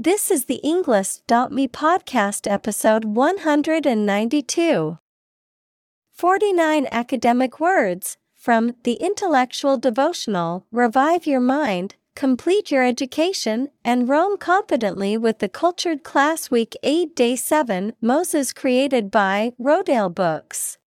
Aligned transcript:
This 0.00 0.30
is 0.30 0.44
the 0.44 0.60
Englist.me 0.62 1.66
podcast 1.66 2.48
episode 2.48 3.04
192. 3.04 4.98
49 6.12 6.86
academic 6.92 7.58
words 7.58 8.16
from 8.32 8.76
The 8.84 8.92
Intellectual 8.92 9.76
Devotional 9.76 10.64
Revive 10.70 11.26
Your 11.26 11.40
Mind, 11.40 11.96
Complete 12.14 12.70
Your 12.70 12.84
Education, 12.84 13.70
and 13.84 14.08
Roam 14.08 14.36
Confidently 14.36 15.16
with 15.16 15.40
the 15.40 15.48
Cultured 15.48 16.04
Class 16.04 16.48
Week 16.48 16.76
8 16.84 17.16
Day 17.16 17.34
7 17.34 17.94
Moses 18.00 18.52
created 18.52 19.10
by 19.10 19.52
Rodale 19.60 20.14
Books. 20.14 20.78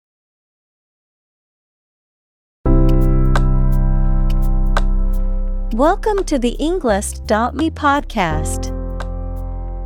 Welcome 5.74 6.22
to 6.26 6.38
the 6.38 6.56
Englist.me 6.60 7.70
podcast. 7.72 8.79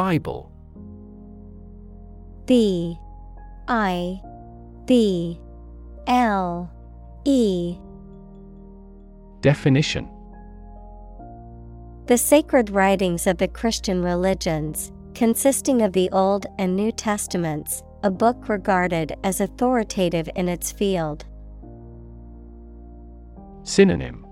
Bible. 0.00 0.50
B 2.46 2.96
I 3.68 4.18
B 4.86 5.38
L 6.06 6.72
E. 7.26 7.76
Definition. 9.42 10.08
The 12.06 12.16
sacred 12.16 12.70
writings 12.70 13.26
of 13.26 13.36
the 13.36 13.46
Christian 13.46 14.02
religions, 14.02 14.90
consisting 15.14 15.82
of 15.82 15.92
the 15.92 16.08
Old 16.12 16.46
and 16.58 16.74
New 16.74 16.92
Testaments, 16.92 17.82
a 18.02 18.10
book 18.10 18.48
regarded 18.48 19.18
as 19.22 19.42
authoritative 19.42 20.30
in 20.34 20.48
its 20.48 20.72
field. 20.72 21.26
Synonym. 23.64 24.26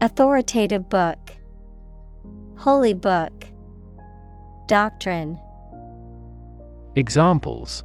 Authoritative 0.00 0.88
book, 0.88 1.18
Holy 2.58 2.94
book, 2.94 3.32
Doctrine. 4.66 5.38
Examples 6.96 7.84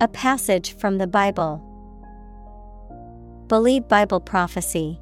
A 0.00 0.08
passage 0.08 0.78
from 0.78 0.96
the 0.96 1.06
Bible. 1.06 1.62
Believe 3.48 3.86
Bible 3.86 4.20
prophecy. 4.20 4.98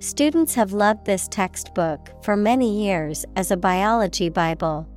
Students 0.00 0.56
have 0.56 0.72
loved 0.72 1.06
this 1.06 1.28
textbook 1.28 2.10
for 2.24 2.36
many 2.36 2.84
years 2.84 3.24
as 3.36 3.52
a 3.52 3.56
biology 3.56 4.30
Bible. 4.30 4.88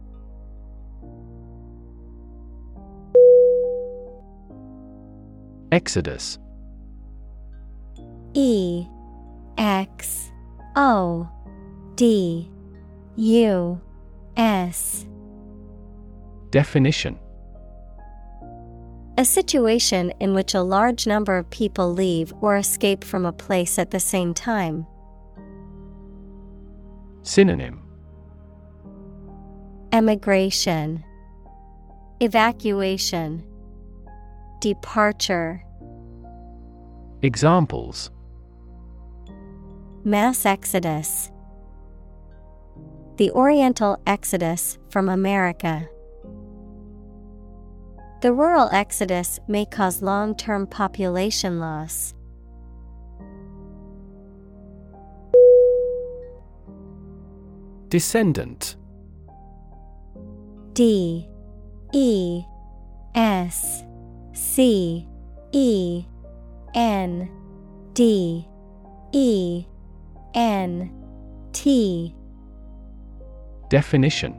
Exodus 5.71 6.39
E 8.33 8.87
X 9.59 10.31
O 10.75 11.29
D 11.97 12.47
U 13.15 13.81
S 14.37 15.07
Definition 16.51 17.17
A 19.17 19.25
situation 19.25 20.13
in 20.19 20.35
which 20.35 20.53
a 20.53 20.61
large 20.61 21.07
number 21.07 21.35
of 21.37 21.49
people 21.49 21.91
leave 21.91 22.31
or 22.39 22.55
escape 22.55 23.03
from 23.03 23.25
a 23.25 23.31
place 23.31 23.79
at 23.79 23.89
the 23.89 23.99
same 23.99 24.35
time. 24.35 24.85
Synonym 27.23 27.81
Emigration, 29.91 31.03
Evacuation, 32.19 33.43
Departure. 34.61 35.63
Examples 37.23 38.11
Mass 40.03 40.45
exodus. 40.45 41.31
The 43.17 43.31
Oriental 43.31 43.99
exodus 44.05 44.77
from 44.89 45.09
America. 45.09 45.89
The 48.21 48.31
rural 48.31 48.69
exodus 48.71 49.39
may 49.47 49.65
cause 49.65 50.03
long 50.03 50.35
term 50.35 50.67
population 50.67 51.59
loss. 51.59 52.13
Descendant. 57.89 58.75
D. 60.73 61.27
E. 61.93 62.43
S. 63.15 63.83
C. 64.33 65.07
E. 65.53 66.05
N. 66.75 67.31
D. 67.93 68.47
E. 69.11 69.65
N. 70.35 70.91
T 71.51 72.13
Definition 73.69 74.33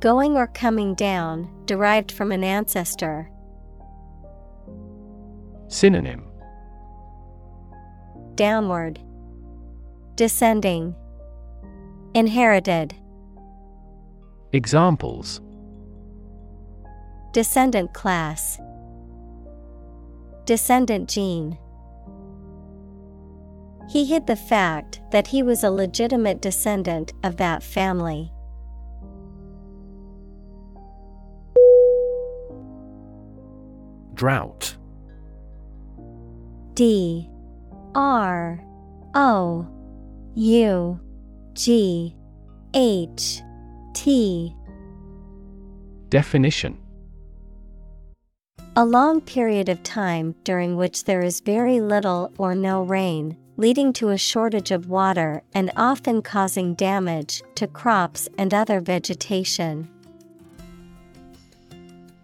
Going 0.00 0.36
or 0.36 0.48
coming 0.48 0.94
down, 0.94 1.48
derived 1.64 2.12
from 2.12 2.30
an 2.32 2.44
ancestor. 2.44 3.30
Synonym 5.68 6.24
Downward, 8.34 9.00
Descending, 10.16 10.94
Inherited. 12.14 12.94
Examples 14.52 15.40
Descendant 17.32 17.94
class, 17.94 18.58
Descendant 20.44 21.08
gene. 21.08 21.56
He 23.88 24.04
hid 24.04 24.26
the 24.26 24.36
fact 24.36 25.00
that 25.10 25.26
he 25.26 25.42
was 25.42 25.64
a 25.64 25.70
legitimate 25.70 26.40
descendant 26.40 27.12
of 27.22 27.36
that 27.36 27.62
family. 27.62 28.32
Drought. 34.14 34.76
D. 36.74 37.28
R. 37.94 38.64
O. 39.14 39.66
U. 40.34 41.00
G. 41.54 42.16
H. 42.74 43.42
T. 43.94 44.54
Definition. 46.08 46.78
A 48.76 48.84
long 48.86 49.20
period 49.20 49.68
of 49.68 49.82
time 49.82 50.34
during 50.44 50.76
which 50.76 51.04
there 51.04 51.20
is 51.20 51.40
very 51.40 51.80
little 51.80 52.32
or 52.38 52.54
no 52.54 52.82
rain, 52.82 53.36
leading 53.56 53.92
to 53.92 54.08
a 54.08 54.16
shortage 54.16 54.70
of 54.70 54.88
water 54.88 55.42
and 55.54 55.70
often 55.76 56.22
causing 56.22 56.74
damage 56.74 57.42
to 57.54 57.66
crops 57.66 58.28
and 58.38 58.54
other 58.54 58.80
vegetation. 58.80 59.88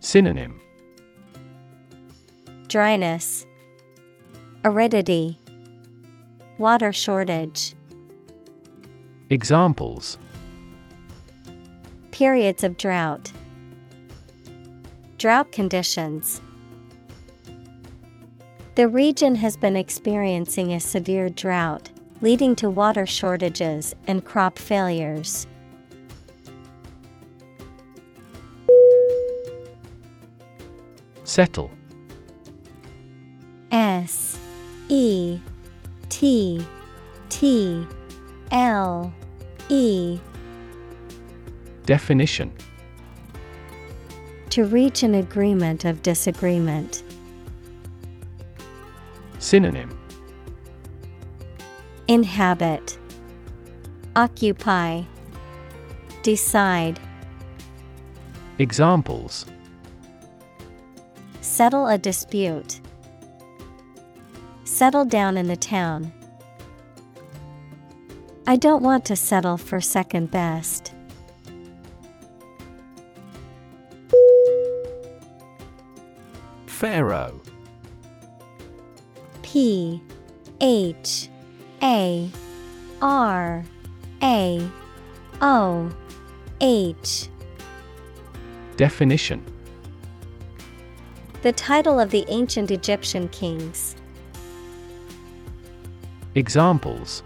Synonym 0.00 0.60
Dryness, 2.68 3.46
Aridity, 4.64 5.38
Water 6.58 6.92
shortage. 6.92 7.74
Examples 9.30 10.18
Periods 12.10 12.64
of 12.64 12.76
drought. 12.76 13.30
Drought 15.18 15.52
conditions. 15.52 16.40
The 18.78 18.86
region 18.86 19.34
has 19.34 19.56
been 19.56 19.74
experiencing 19.74 20.72
a 20.72 20.78
severe 20.78 21.28
drought 21.28 21.90
leading 22.20 22.54
to 22.54 22.70
water 22.70 23.06
shortages 23.06 23.92
and 24.06 24.24
crop 24.24 24.56
failures. 24.56 25.48
Settle. 31.24 31.72
S 33.72 34.38
E 34.88 35.40
T 36.08 36.64
T 37.30 37.84
L 38.52 39.12
E 39.68 40.20
Definition 41.84 42.52
To 44.50 44.66
reach 44.66 45.02
an 45.02 45.16
agreement 45.16 45.84
of 45.84 46.00
disagreement. 46.04 47.02
Synonym 49.38 49.96
Inhabit, 52.08 52.98
Occupy, 54.16 55.02
Decide. 56.22 56.98
Examples 58.58 59.46
Settle 61.40 61.86
a 61.86 61.98
dispute. 61.98 62.80
Settle 64.64 65.04
down 65.04 65.36
in 65.36 65.48
the 65.48 65.56
town. 65.56 66.12
I 68.46 68.56
don't 68.56 68.82
want 68.82 69.04
to 69.06 69.16
settle 69.16 69.56
for 69.56 69.80
second 69.80 70.30
best. 70.30 70.94
Pharaoh 76.66 77.40
P 79.52 80.02
H 80.60 81.30
A 81.82 82.30
R 83.00 83.64
A 84.22 84.70
O 85.40 85.90
H 86.60 87.28
Definition 88.76 89.42
The 91.40 91.52
title 91.52 91.98
of 91.98 92.10
the 92.10 92.26
ancient 92.28 92.70
Egyptian 92.70 93.28
kings. 93.28 93.96
Examples 96.34 97.22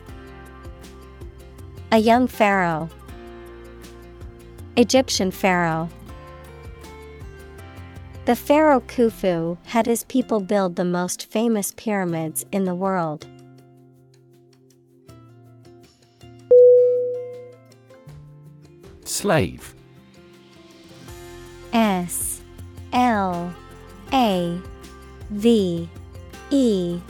A 1.91 1.99
young 1.99 2.29
pharaoh. 2.29 2.89
Egyptian 4.77 5.33
pharaoh. 5.33 5.89
The 8.32 8.37
pharaoh 8.37 8.81
Khufu 8.81 9.58
had 9.67 9.84
his 9.84 10.05
people 10.05 10.40
build 10.40 10.76
the 10.76 10.87
most 10.87 11.31
famous 11.31 11.70
pyramids 11.76 12.46
in 12.50 12.64
the 12.64 12.75
world. 12.75 13.26
Slave. 19.05 19.75
S 21.75 22.40
L 22.94 23.55
A 24.14 24.58
V 25.29 25.87
E. 26.50 27.00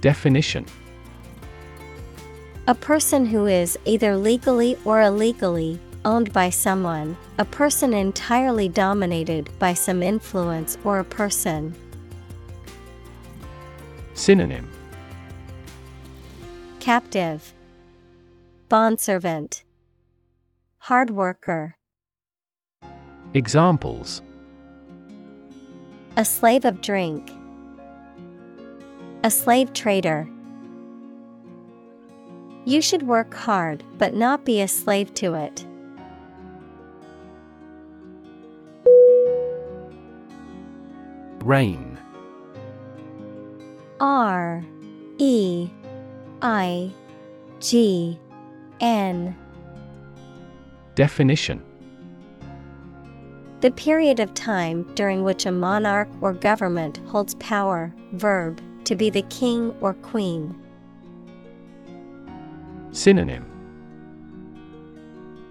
Definition. 0.00 0.64
A 2.68 2.74
person 2.76 3.26
who 3.26 3.46
is 3.46 3.76
either 3.84 4.16
legally 4.16 4.78
or 4.84 5.02
illegally 5.02 5.80
owned 6.06 6.32
by 6.32 6.48
someone, 6.48 7.16
a 7.36 7.44
person 7.44 7.92
entirely 7.92 8.68
dominated 8.68 9.50
by 9.58 9.74
some 9.74 10.02
influence 10.02 10.78
or 10.84 11.00
a 11.00 11.04
person. 11.04 11.74
Synonym 14.14 14.70
Captive, 16.80 17.52
Bondservant, 18.70 19.64
Hard 20.78 21.10
worker, 21.10 21.76
Examples 23.34 24.22
a 26.18 26.24
slave 26.24 26.64
of 26.64 26.80
drink, 26.80 27.30
a 29.22 29.30
slave 29.30 29.74
trader. 29.74 30.26
You 32.64 32.80
should 32.80 33.02
work 33.02 33.34
hard 33.34 33.84
but 33.98 34.14
not 34.14 34.46
be 34.46 34.62
a 34.62 34.68
slave 34.68 35.12
to 35.14 35.34
it. 35.34 35.66
Reign 41.46 41.96
R 44.00 44.64
E 45.18 45.70
I 46.42 46.90
G 47.60 48.18
N. 48.80 49.36
Definition. 50.96 51.62
The 53.60 53.70
period 53.70 54.18
of 54.18 54.34
time 54.34 54.92
during 54.94 55.22
which 55.22 55.46
a 55.46 55.52
monarch 55.52 56.08
or 56.20 56.32
government 56.32 56.98
holds 57.06 57.36
power, 57.36 57.94
verb, 58.14 58.60
to 58.82 58.96
be 58.96 59.08
the 59.08 59.22
king 59.22 59.72
or 59.80 59.94
queen. 59.94 60.52
Synonym. 62.90 63.46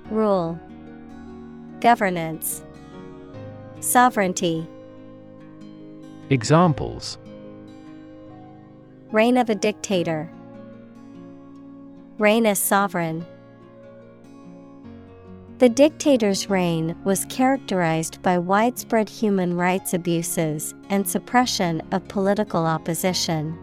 Rule, 0.09 0.59
Governance, 1.79 2.65
Sovereignty. 3.79 4.67
Examples 6.31 7.19
Reign 9.11 9.37
of 9.37 9.51
a 9.51 9.55
dictator. 9.55 10.27
Reign 12.17 12.47
as 12.47 12.57
sovereign. 12.57 13.23
The 15.59 15.69
dictator's 15.69 16.49
reign 16.49 16.95
was 17.03 17.25
characterized 17.25 18.23
by 18.23 18.39
widespread 18.39 19.07
human 19.07 19.55
rights 19.55 19.93
abuses 19.93 20.73
and 20.89 21.07
suppression 21.07 21.83
of 21.91 22.07
political 22.07 22.65
opposition. 22.65 23.55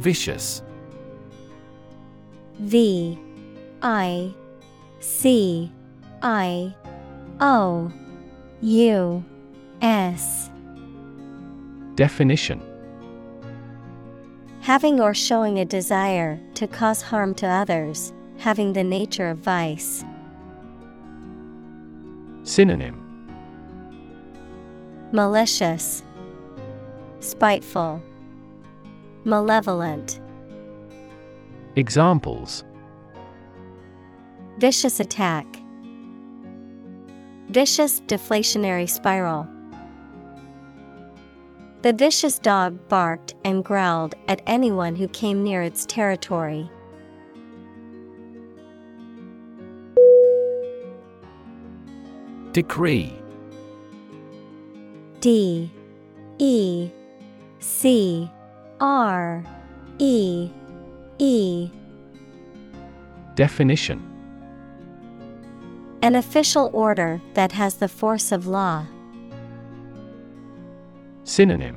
Vicious 0.00 0.62
V 2.60 3.18
I 3.82 4.32
C 5.00 5.70
I 6.22 6.74
O 7.40 7.92
U 8.60 9.24
S. 9.80 10.50
Definition. 11.94 12.62
Having 14.60 15.00
or 15.00 15.14
showing 15.14 15.58
a 15.58 15.64
desire 15.64 16.40
to 16.54 16.66
cause 16.66 17.02
harm 17.02 17.34
to 17.36 17.46
others, 17.46 18.12
having 18.38 18.72
the 18.72 18.84
nature 18.84 19.28
of 19.28 19.38
vice. 19.38 20.04
Synonym. 22.42 23.04
Malicious, 25.12 26.02
Spiteful, 27.20 28.02
Malevolent. 29.24 30.20
Examples. 31.76 32.64
Vicious 34.58 35.00
attack, 35.00 35.46
Vicious 37.50 38.00
deflationary 38.02 38.88
spiral. 38.88 39.48
The 41.80 41.94
vicious 41.94 42.38
dog 42.38 42.88
barked 42.88 43.36
and 43.44 43.64
growled 43.64 44.14
at 44.26 44.42
anyone 44.46 44.96
who 44.96 45.08
came 45.08 45.42
near 45.42 45.62
its 45.62 45.86
territory. 45.86 46.70
Decree 52.52 53.14
D 55.20 55.70
E 56.38 56.90
C 57.60 58.30
R 58.80 59.44
E 59.98 60.50
E 61.18 61.70
Definition 63.36 64.07
An 66.00 66.14
official 66.14 66.70
order 66.72 67.20
that 67.34 67.50
has 67.52 67.74
the 67.74 67.88
force 67.88 68.30
of 68.30 68.46
law. 68.46 68.86
Synonym. 71.24 71.76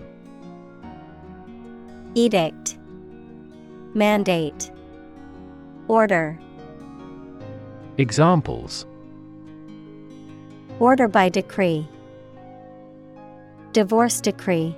Edict. 2.14 2.78
Mandate. 3.96 4.72
Order. 5.88 6.40
Examples. 7.98 8.86
Order 10.80 11.08
by 11.08 11.28
decree. 11.30 11.88
Divorce 13.74 14.22
decree. 14.22 14.76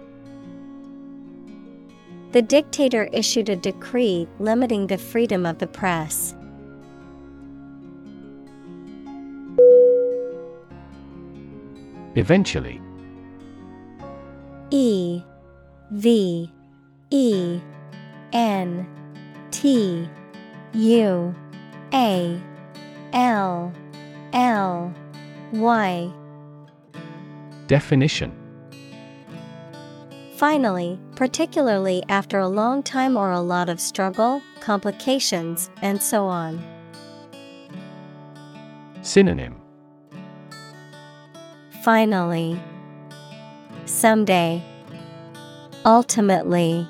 The 2.31 2.41
dictator 2.41 3.09
issued 3.11 3.49
a 3.49 3.55
decree 3.55 4.27
limiting 4.39 4.87
the 4.87 4.97
freedom 4.97 5.45
of 5.45 5.59
the 5.59 5.67
press. 5.67 6.33
Eventually 12.15 12.81
E 14.69 15.21
V 15.91 16.51
E 17.09 17.59
N 18.31 18.87
T 19.51 20.09
U 20.73 21.35
A 21.93 22.41
L 23.13 23.73
L 24.33 24.93
Y. 25.51 26.13
Definition 27.67 28.31
Finally, 30.35 30.99
particularly 31.15 32.03
after 32.09 32.39
a 32.39 32.47
long 32.47 32.83
time 32.83 33.15
or 33.15 33.31
a 33.31 33.39
lot 33.39 33.69
of 33.69 33.79
struggle, 33.79 34.41
complications, 34.59 35.69
and 35.81 36.01
so 36.01 36.25
on. 36.25 36.61
Synonym 39.01 39.62
Finally, 41.83 42.57
someday, 43.83 44.63
ultimately. 45.83 46.87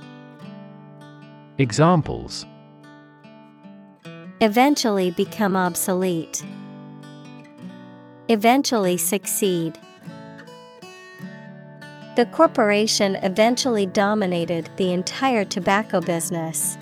Examples 1.58 2.46
Eventually 4.40 5.10
become 5.10 5.56
obsolete. 5.56 6.46
Eventually 8.28 8.98
succeed. 8.98 9.80
The 12.16 12.28
corporation 12.28 13.16
eventually 13.24 13.88
dominated 13.88 14.70
the 14.78 14.94
entire 14.94 15.44
tobacco 15.44 16.02
business. 16.02 16.78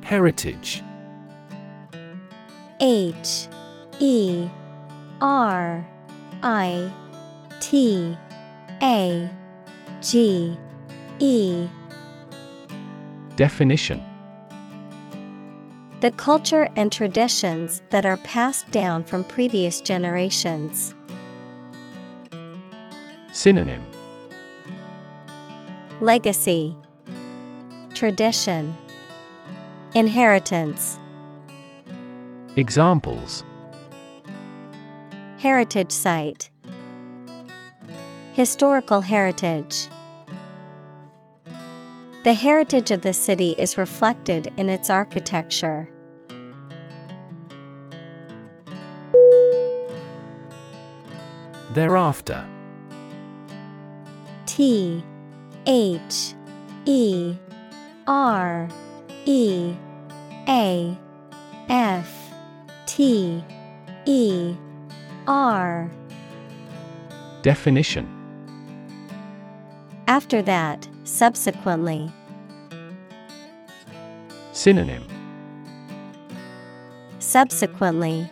Heritage 0.00 0.82
H 2.80 3.48
E 3.98 4.48
R 5.20 5.86
I 6.42 6.92
T 7.60 8.16
A 8.82 9.30
G 10.00 10.58
E. 11.18 11.68
Definition. 13.36 14.02
The 16.00 16.10
culture 16.12 16.70
and 16.76 16.90
traditions 16.90 17.82
that 17.90 18.06
are 18.06 18.16
passed 18.18 18.70
down 18.70 19.04
from 19.04 19.24
previous 19.24 19.82
generations. 19.82 20.94
Synonym. 23.32 23.84
Legacy. 26.00 26.74
Tradition. 27.92 28.74
Inheritance 29.94 30.99
Examples. 32.60 33.42
Heritage 35.38 35.90
Site. 35.90 36.50
Historical 38.34 39.00
Heritage. 39.00 39.88
The 42.22 42.34
heritage 42.34 42.90
of 42.90 43.00
the 43.00 43.14
city 43.14 43.52
is 43.56 43.78
reflected 43.78 44.52
in 44.58 44.68
its 44.68 44.90
architecture. 44.90 45.88
Thereafter. 51.72 52.46
T 54.44 55.02
H 55.66 56.34
E 56.84 57.36
R 58.06 58.68
E 59.24 59.74
A 60.46 60.98
F 61.70 62.19
T 63.00 63.42
E 64.04 64.54
R 65.26 65.90
Definition 67.40 68.06
After 70.06 70.42
that, 70.42 70.86
subsequently. 71.04 72.12
Synonym 74.52 75.02
Subsequently. 77.20 78.30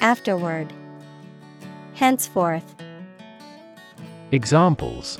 Afterward. 0.00 0.72
Henceforth. 1.94 2.76
Examples 4.30 5.18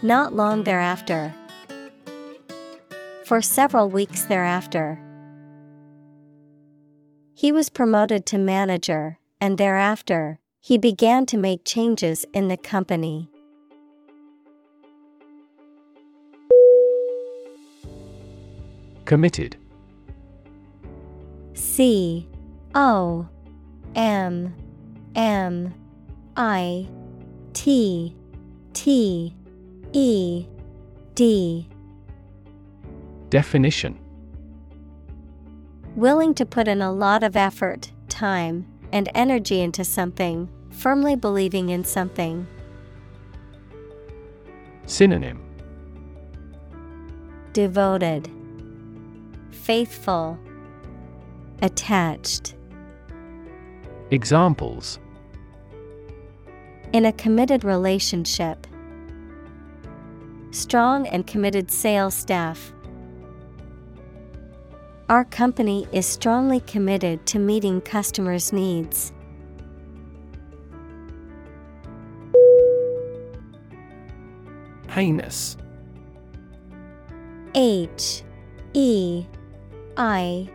Not 0.00 0.32
long 0.32 0.64
thereafter. 0.64 1.34
For 3.26 3.42
several 3.42 3.90
weeks 3.90 4.22
thereafter. 4.22 4.98
He 7.40 7.52
was 7.52 7.70
promoted 7.70 8.26
to 8.26 8.36
manager, 8.36 9.18
and 9.40 9.56
thereafter, 9.56 10.38
he 10.60 10.76
began 10.76 11.24
to 11.24 11.38
make 11.38 11.64
changes 11.64 12.26
in 12.34 12.48
the 12.48 12.58
company. 12.58 13.30
Committed. 19.06 19.56
C 21.54 22.28
O 22.74 23.26
M 23.94 24.54
M 25.14 25.74
I 26.36 26.86
T 27.54 28.14
T 28.74 29.34
E 29.94 30.46
D. 31.14 31.68
Definition 33.30 33.98
Willing 35.96 36.34
to 36.34 36.46
put 36.46 36.68
in 36.68 36.80
a 36.80 36.92
lot 36.92 37.22
of 37.22 37.36
effort, 37.36 37.90
time, 38.08 38.66
and 38.92 39.08
energy 39.14 39.60
into 39.60 39.84
something, 39.84 40.48
firmly 40.70 41.16
believing 41.16 41.70
in 41.70 41.84
something. 41.84 42.46
Synonym 44.86 45.40
Devoted, 47.52 48.30
Faithful, 49.50 50.38
Attached. 51.62 52.54
Examples 54.12 54.98
In 56.92 57.04
a 57.04 57.12
committed 57.12 57.64
relationship, 57.64 58.66
strong 60.52 61.06
and 61.08 61.26
committed 61.26 61.70
sales 61.70 62.14
staff. 62.14 62.72
Our 65.10 65.24
company 65.24 65.88
is 65.90 66.06
strongly 66.06 66.60
committed 66.60 67.26
to 67.26 67.40
meeting 67.40 67.80
customers' 67.80 68.52
needs. 68.52 69.12
Heinous 74.86 75.56
H 77.56 78.22
E 78.72 79.26
I 79.96 80.48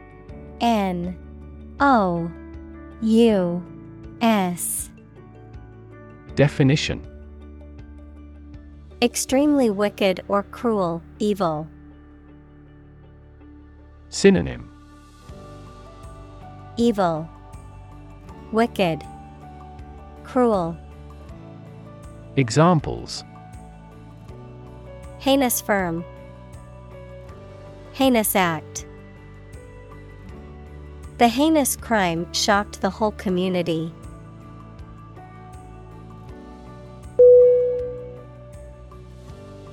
N 0.62 1.18
O 1.82 2.32
U 3.02 3.66
S 4.22 4.90
Definition 6.36 7.06
Extremely 9.02 9.70
wicked 9.70 10.24
or 10.30 10.44
cruel, 10.44 11.02
evil. 11.20 11.68
Synonym 14.16 14.72
Evil, 16.78 17.30
Wicked, 18.54 19.04
Cruel. 20.24 20.78
Examples 22.38 23.26
Heinous 25.20 25.60
firm, 25.60 26.06
Heinous 27.92 28.38
act. 28.38 28.86
The 31.18 31.28
heinous 31.28 31.76
crime 31.76 32.32
shocked 32.32 32.80
the 32.80 32.90
whole 32.90 33.12
community. 33.12 33.94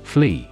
Flee 0.02 0.51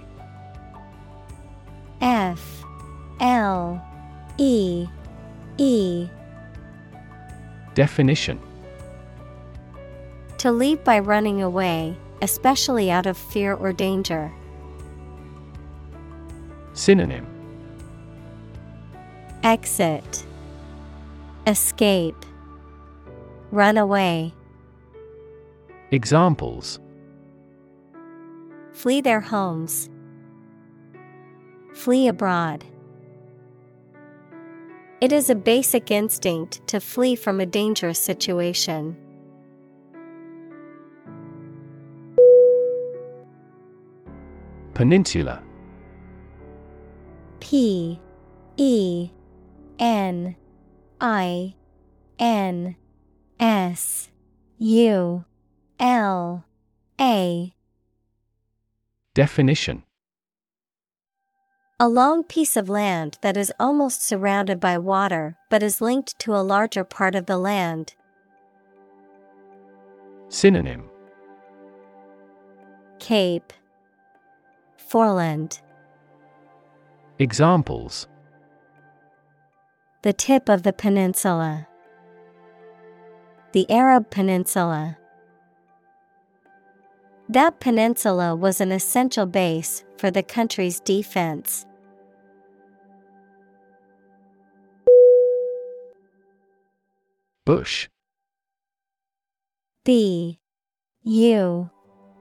Definition 7.73 8.39
To 10.39 10.51
leave 10.51 10.83
by 10.83 10.99
running 10.99 11.41
away, 11.41 11.95
especially 12.21 12.91
out 12.91 13.05
of 13.05 13.17
fear 13.17 13.53
or 13.53 13.71
danger. 13.71 14.31
Synonym 16.73 17.27
Exit 19.43 20.25
Escape 21.47 22.25
Run 23.51 23.77
away. 23.77 24.33
Examples 25.91 26.79
Flee 28.71 29.01
their 29.01 29.19
homes. 29.19 29.89
Flee 31.73 32.07
abroad. 32.07 32.65
It 35.01 35.11
is 35.11 35.31
a 35.31 35.35
basic 35.35 35.89
instinct 35.89 36.67
to 36.67 36.79
flee 36.79 37.15
from 37.15 37.39
a 37.39 37.45
dangerous 37.47 37.97
situation. 37.97 38.95
Peninsula. 44.75 45.41
P 47.39 47.99
E 48.57 49.09
N 49.79 50.35
I 51.01 51.55
N 52.19 52.75
S 53.39 54.09
U 54.59 55.25
L 55.79 56.45
A. 56.99 57.53
Definition 59.15 59.81
A 61.83 61.89
long 61.89 62.23
piece 62.23 62.55
of 62.55 62.69
land 62.69 63.17
that 63.21 63.35
is 63.35 63.51
almost 63.59 64.03
surrounded 64.03 64.59
by 64.59 64.77
water 64.77 65.35
but 65.49 65.63
is 65.63 65.81
linked 65.81 66.19
to 66.19 66.35
a 66.35 66.45
larger 66.45 66.83
part 66.83 67.15
of 67.15 67.25
the 67.25 67.39
land. 67.39 67.95
Synonym 70.29 70.91
Cape 72.99 73.51
Foreland 74.77 75.59
Examples 77.17 78.07
The 80.03 80.13
tip 80.13 80.49
of 80.49 80.61
the 80.61 80.73
peninsula. 80.73 81.67
The 83.53 83.67
Arab 83.71 84.11
Peninsula. 84.11 84.99
That 87.27 87.59
peninsula 87.59 88.35
was 88.35 88.61
an 88.61 88.71
essential 88.71 89.25
base 89.25 89.83
for 89.97 90.11
the 90.11 90.21
country's 90.21 90.79
defense. 90.79 91.65
Bush. 97.45 97.89
B 99.83 100.39
U 101.03 101.71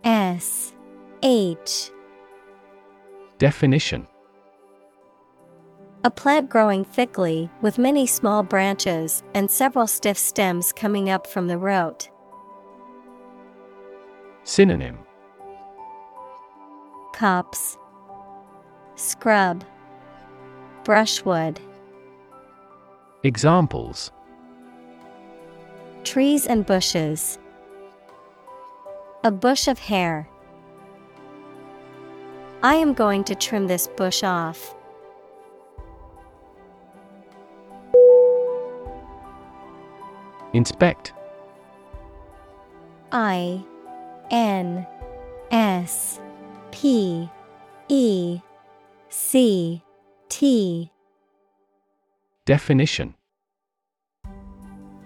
S 0.03 0.73
H. 1.23 1.91
Definition. 3.37 4.07
A 6.05 6.11
plant 6.11 6.49
growing 6.49 6.87
thickly 6.87 7.51
with 7.61 7.77
many 7.77 8.07
small 8.07 8.43
branches 8.43 9.23
and 9.35 9.51
several 9.51 9.87
stiff 9.87 10.17
stems 10.17 10.73
coming 10.73 11.11
up 11.11 11.27
from 11.27 11.49
the 11.49 11.59
root. 11.59 12.09
Synonym. 14.45 15.01
Copse 17.13 17.77
Scrub. 18.95 19.65
Brushwood. 20.85 21.61
Examples 23.23 24.13
Trees 26.05 26.47
and 26.47 26.65
bushes. 26.65 27.39
A 29.23 29.31
bush 29.31 29.69
of 29.69 29.79
hair. 29.79 30.29
I 32.63 32.75
am 32.75 32.95
going 32.95 33.25
to 33.25 33.35
trim 33.35 33.67
this 33.67 33.89
bush 33.89 34.23
off. 34.23 34.75
Inspect 40.53 41.13
I 43.13 43.65
N 44.31 44.87
S 45.51 46.21
P 46.71 47.29
E 47.89 48.41
C 49.09 49.83
T 50.29 50.91
Definition 52.47 53.15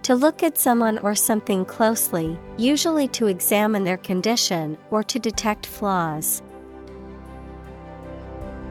To 0.04 0.14
look 0.14 0.42
at 0.42 0.58
someone 0.58 0.98
or 0.98 1.14
something 1.14 1.64
closely, 1.64 2.38
usually 2.58 3.08
to 3.08 3.26
examine 3.26 3.84
their 3.84 3.96
condition 3.96 4.76
or 4.90 5.02
to 5.02 5.18
detect 5.18 5.64
flaws. 5.64 6.42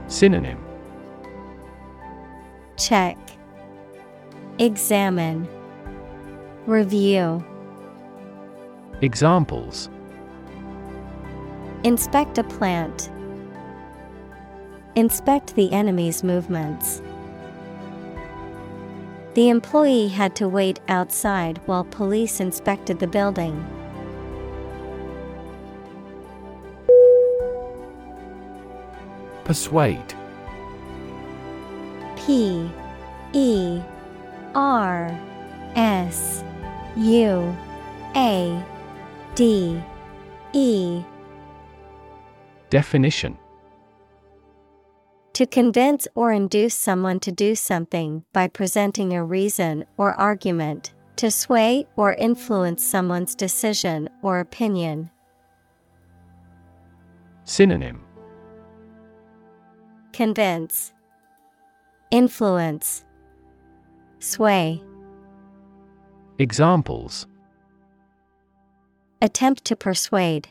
Synonym 0.08 0.63
Check 2.78 3.17
Examine 4.60 5.48
Review 6.67 7.43
Examples 9.02 9.89
Inspect 11.84 12.38
a 12.38 12.43
plant. 12.43 13.10
Inspect 14.93 15.56
the 15.56 15.72
enemy's 15.72 16.24
movements. 16.24 17.02
The 19.34 19.50
employee 19.50 20.10
had 20.10 20.36
to 20.36 20.48
wait 20.48 20.80
outside 20.88 21.60
while 21.65 21.86
police 21.86 22.39
inspected 22.39 23.00
the 23.00 23.08
building. 23.08 23.65
Persuade. 29.43 30.13
P 32.15 32.69
E 33.34 33.82
R 34.54 35.19
S 35.76 36.43
U 36.96 37.58
A 38.15 38.63
D 39.34 39.82
E. 40.54 41.04
Definition 42.69 43.38
To 45.34 45.48
convince 45.48 46.08
or 46.13 46.32
induce 46.32 46.76
someone 46.76 47.19
to 47.22 47.32
do 47.32 47.56
something 47.56 48.24
by 48.34 48.48
presenting 48.48 49.13
a 49.13 49.24
reason 49.24 49.86
or 49.98 50.13
argument, 50.13 50.93
to 51.15 51.32
sway 51.32 51.88
or 51.96 52.13
influence 52.13 52.84
someone's 52.84 53.34
decision 53.34 54.10
or 54.22 54.39
opinion. 54.39 55.10
Synonym 57.46 58.04
Convince, 60.12 60.93
Influence, 62.12 63.04
Sway. 64.19 64.84
Examples 66.38 67.26
Attempt 69.19 69.65
to 69.65 69.76
persuade. 69.76 70.50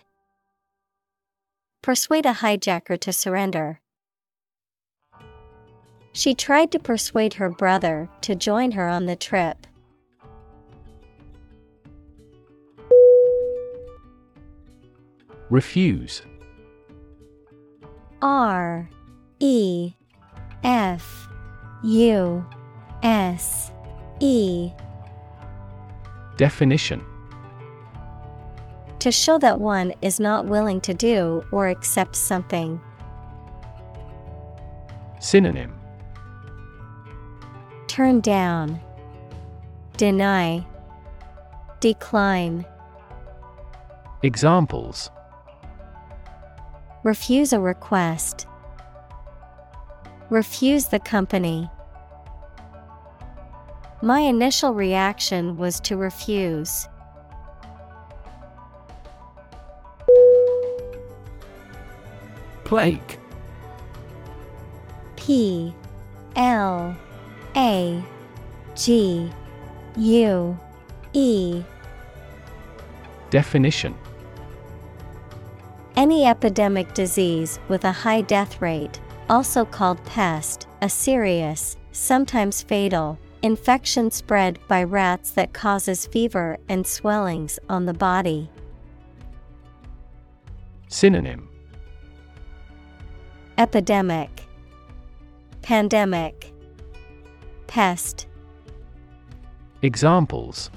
Persuade 1.83 2.27
a 2.27 2.33
hijacker 2.33 2.99
to 2.99 3.13
surrender. 3.13 3.82
She 6.13 6.35
tried 6.35 6.71
to 6.73 6.79
persuade 6.79 7.35
her 7.35 7.49
brother 7.49 8.09
to 8.21 8.35
join 8.35 8.73
her 8.73 8.87
on 8.87 9.07
the 9.07 9.17
trip. 9.17 9.67
Refuse 15.49 16.23
R 18.21 18.89
E 19.41 19.93
F 20.63 21.29
U 21.83 22.47
S 23.03 23.73
E 24.21 24.71
Definition 26.37 27.05
To 29.01 29.11
show 29.11 29.39
that 29.39 29.61
one 29.61 29.93
is 30.03 30.21
not 30.21 30.47
willing 30.47 30.81
to 30.83 30.95
do 30.95 31.45
or 31.53 31.69
accept 31.69 32.17
something. 32.17 32.81
Synonym 35.21 35.82
Turn 37.93 38.21
down. 38.21 38.81
Deny. 39.99 40.65
Decline. 41.81 42.65
Examples 44.23 45.11
Refuse 47.03 47.53
a 47.53 47.61
request. 47.61 48.47
Refuse 50.31 50.87
the 50.87 51.01
company. 51.01 51.69
My 54.01 54.21
initial 54.21 54.73
reaction 54.73 55.59
was 55.59 55.79
to 55.81 55.99
refuse. 55.99 56.89
Plague 62.65 63.19
P 65.17 65.75
L 66.37 66.97
A 67.57 68.03
G 68.75 69.31
U 69.97 70.59
E. 71.13 71.63
Definition. 73.31 73.95
Any 75.97 76.25
epidemic 76.25 76.95
disease 76.95 77.59
with 77.69 77.85
a 77.85 77.93
high 77.93 78.23
death 78.23 78.63
rate, 78.63 79.01
also 79.29 79.65
called 79.65 80.03
pest, 80.05 80.67
a 80.81 80.89
serious, 80.89 81.77
sometimes 81.93 82.63
fatal, 82.63 83.19
infection 83.43 84.11
spread 84.11 84.59
by 84.69 84.85
rats 84.85 85.33
that 85.33 85.53
causes 85.53 86.07
fever 86.07 86.57
and 86.69 86.87
swellings 86.87 87.59
on 87.69 87.85
the 87.85 87.95
body. 87.95 88.51
Synonym. 90.89 91.49
Epidemic, 93.59 94.45
Pandemic, 95.61 96.52
Pest. 97.73 98.27
Examples 99.81 100.71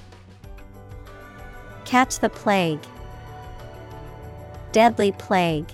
Catch 1.84 2.20
the 2.20 2.30
plague. 2.30 2.80
Deadly 4.72 5.12
plague. 5.12 5.70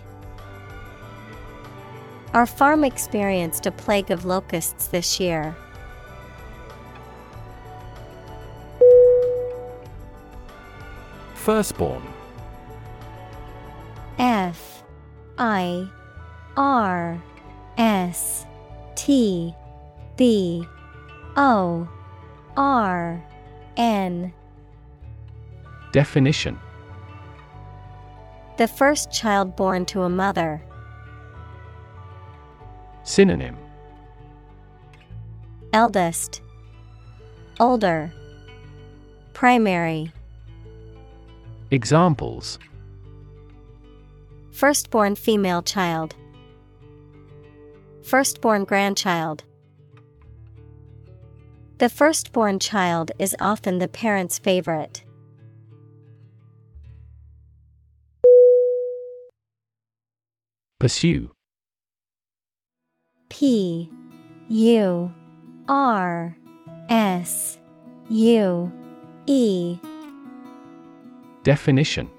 Our 2.34 2.48
farm 2.48 2.84
experienced 2.84 3.68
a 3.68 3.72
plague 3.72 4.10
of 4.10 4.26
locusts 4.26 4.88
this 4.88 5.20
year. 5.20 5.56
Firstborn 11.36 12.02
F 14.18 14.82
I 15.38 15.88
R 16.58 17.22
S 17.78 18.48
T 18.96 19.54
B 20.18 20.68
O 21.38 21.88
R 22.58 23.24
N. 23.78 24.34
Definition. 25.92 26.60
The 28.58 28.68
first 28.68 29.12
child 29.12 29.56
born 29.56 29.86
to 29.88 30.04
a 30.04 30.10
mother. 30.10 30.62
Synonym. 33.04 33.58
Eldest. 35.74 36.42
Older. 37.60 38.14
Primary. 39.34 40.12
Examples. 41.72 42.60
Firstborn 44.52 45.16
female 45.16 45.62
child. 45.62 46.16
Firstborn 48.04 48.66
grandchild 48.66 49.44
The 51.82 51.90
firstborn 51.90 52.60
child 52.60 53.12
is 53.18 53.36
often 53.40 53.80
the 53.80 53.88
parent's 53.88 54.38
favorite. 54.38 55.04
Pursue. 60.80 61.32
P 63.30 63.90
U 64.50 65.12
R 65.68 66.38
S 66.88 67.58
U 68.10 68.72
E. 69.26 69.80
Definition. 71.42 72.12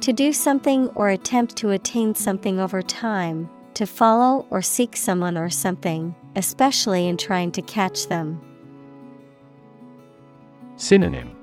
To 0.00 0.14
do 0.14 0.32
something 0.32 0.88
or 0.94 1.10
attempt 1.10 1.56
to 1.56 1.72
attain 1.72 2.14
something 2.14 2.58
over 2.58 2.80
time, 2.80 3.50
to 3.74 3.84
follow 3.84 4.46
or 4.48 4.62
seek 4.62 4.96
someone 4.96 5.36
or 5.36 5.50
something, 5.50 6.14
especially 6.36 7.08
in 7.08 7.16
trying 7.16 7.50
to 7.50 7.62
catch 7.62 8.06
them. 8.06 8.40
Synonym 10.76 11.34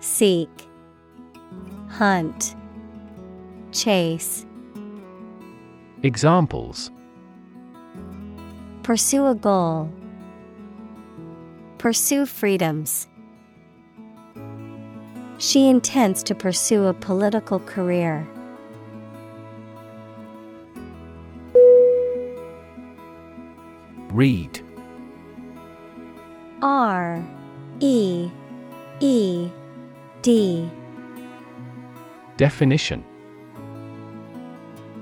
Seek, 0.00 0.50
Hunt, 1.88 2.56
Chase. 3.72 4.44
Examples 6.02 6.90
Pursue 8.82 9.26
a 9.26 9.34
goal. 9.34 9.92
Pursue 11.78 12.26
freedoms. 12.26 13.06
She 15.38 15.68
intends 15.68 16.22
to 16.24 16.34
pursue 16.34 16.86
a 16.86 16.94
political 16.94 17.60
career. 17.60 18.26
Reed. 24.20 24.60
R 26.60 27.24
E 27.80 28.28
E 29.00 29.50
D. 30.20 30.70
Definition. 32.36 33.02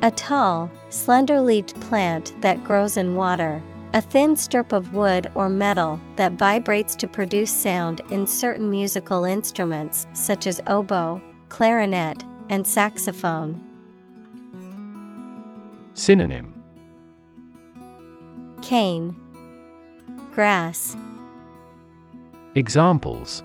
A 0.03 0.13
tall, 0.13 0.71
slender 0.91 1.41
leaved 1.41 1.75
plant 1.81 2.33
that 2.43 2.63
grows 2.63 2.97
in 2.97 3.17
water, 3.17 3.61
a 3.93 4.01
thin 4.01 4.37
strip 4.37 4.71
of 4.71 4.95
wood 4.95 5.33
or 5.35 5.49
metal 5.49 6.01
that 6.15 6.35
vibrates 6.35 6.95
to 6.95 7.09
produce 7.09 7.51
sound 7.51 8.01
in 8.11 8.25
certain 8.25 8.71
musical 8.71 9.25
instruments 9.25 10.07
such 10.13 10.47
as 10.47 10.61
oboe, 10.69 11.21
clarinet, 11.49 12.23
and 12.51 12.65
saxophone. 12.65 13.61
Synonym 15.95 16.58
Cane, 18.63 19.17
Grass, 20.33 20.97
Examples 22.55 23.43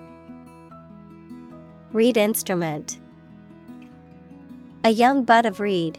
Reed 1.92 2.16
instrument. 2.16 2.98
A 4.82 4.90
young 4.90 5.22
bud 5.22 5.46
of 5.46 5.60
reed. 5.60 5.98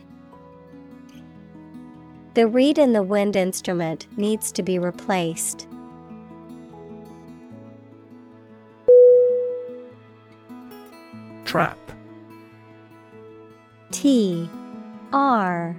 The 2.33 2.47
reed 2.47 2.77
in 2.77 2.91
the 2.91 3.01
wind 3.01 3.37
instrument 3.37 4.07
needs 4.17 4.51
to 4.51 4.61
be 4.61 4.77
replaced. 4.77 5.69
Trap 11.45 11.79
T 13.91 14.49
R 15.13 15.77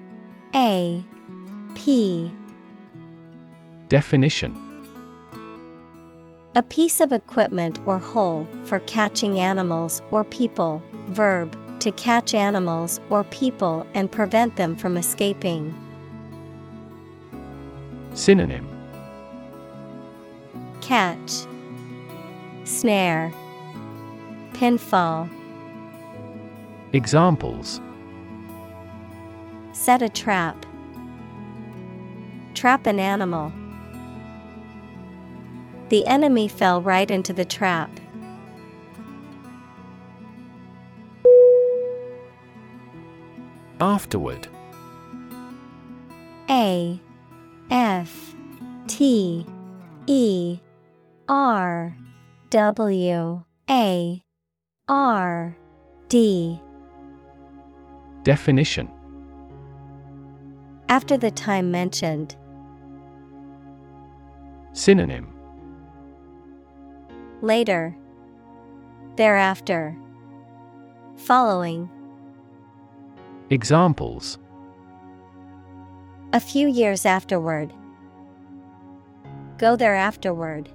A 0.55 1.05
P 1.75 2.33
Definition 3.89 4.53
A 6.57 6.63
piece 6.63 7.01
of 7.01 7.13
equipment 7.13 7.79
or 7.87 7.99
hole 7.99 8.49
for 8.65 8.81
catching 8.81 9.39
animals 9.39 10.03
or 10.11 10.25
people. 10.25 10.83
Verb 11.09 11.57
to 11.79 11.93
catch 11.93 12.35
animals 12.35 12.99
or 13.11 13.23
people 13.25 13.87
and 13.95 14.11
prevent 14.11 14.57
them 14.57 14.75
from 14.75 14.97
escaping. 14.97 15.73
Synonym 18.15 18.67
Catch, 20.81 21.47
Snare, 22.65 23.33
Pinfall. 24.55 25.29
Examples 26.93 27.81
Set 29.73 30.03
a 30.03 30.09
trap. 30.09 30.67
Trap 32.55 32.87
an 32.87 32.99
animal. 32.99 33.53
The 35.89 36.05
enemy 36.07 36.49
fell 36.49 36.83
right 36.83 37.09
into 37.11 37.33
the 37.33 37.45
trap. 37.45 37.91
Afterward. 43.81 44.49
A 46.51 47.01
F 47.71 48.35
T 48.89 49.47
E 50.07 50.59
R 51.29 51.97
W 52.51 53.45
A 53.71 54.23
R 54.89 55.57
D. 56.09 56.61
Definition. 58.23 58.91
After 60.89 61.17
the 61.17 61.31
time 61.31 61.71
mentioned, 61.71 62.37
Synonym 64.73 65.36
later, 67.47 67.97
thereafter, 69.17 69.97
following, 71.17 71.89
Examples 73.49 74.39
a 76.33 76.41
few 76.41 76.69
years 76.69 77.07
afterward. 77.07 77.73
Go 79.57 79.77
there 79.77 79.95
afterward. 79.95 80.69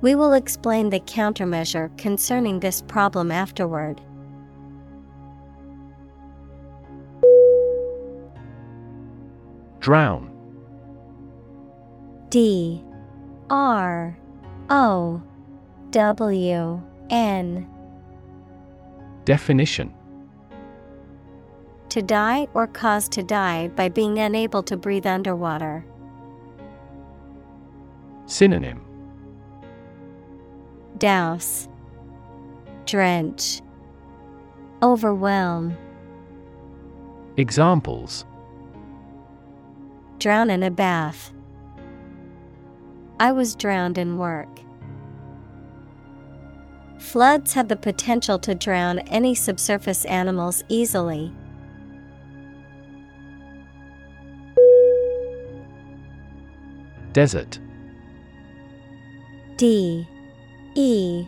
We 0.00 0.16
will 0.16 0.32
explain 0.32 0.90
the 0.90 0.98
countermeasure 1.00 1.96
concerning 1.96 2.58
this 2.58 2.82
problem 2.82 3.30
afterward. 3.30 4.00
Drown 9.78 10.28
D 12.28 12.84
R 13.48 14.18
O 14.74 15.22
W 15.90 16.82
N. 17.10 17.68
Definition. 19.26 19.92
To 21.90 22.00
die 22.00 22.48
or 22.54 22.66
cause 22.66 23.06
to 23.10 23.22
die 23.22 23.68
by 23.68 23.90
being 23.90 24.18
unable 24.18 24.62
to 24.62 24.78
breathe 24.78 25.04
underwater. 25.04 25.84
Synonym. 28.24 28.80
Douse, 30.96 31.68
Drench, 32.86 33.60
Overwhelm, 34.82 35.76
Examples. 37.36 38.24
Drown 40.18 40.48
in 40.48 40.62
a 40.62 40.70
bath. 40.70 41.30
I 43.22 43.30
was 43.30 43.54
drowned 43.54 43.98
in 43.98 44.18
work. 44.18 44.48
Floods 46.98 47.52
have 47.52 47.68
the 47.68 47.76
potential 47.76 48.36
to 48.40 48.52
drown 48.52 48.98
any 48.98 49.36
subsurface 49.36 50.04
animals 50.06 50.64
easily. 50.68 51.32
Desert. 57.12 57.60
D. 59.56 60.04
E. 60.74 61.24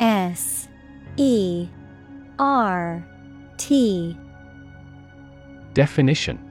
S. 0.00 0.68
E. 1.16 1.68
R. 2.38 3.02
T. 3.56 4.14
Definition 5.72 6.43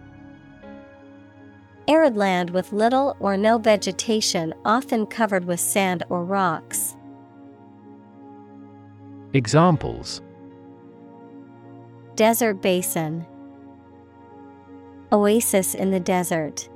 Arid 1.87 2.15
land 2.15 2.51
with 2.51 2.71
little 2.71 3.17
or 3.19 3.35
no 3.35 3.57
vegetation, 3.57 4.53
often 4.63 5.05
covered 5.05 5.45
with 5.45 5.59
sand 5.59 6.03
or 6.09 6.23
rocks. 6.23 6.95
Examples 9.33 10.21
Desert 12.15 12.61
basin, 12.61 13.25
Oasis 15.11 15.75
in 15.75 15.91
the 15.91 15.99
desert. 15.99 16.69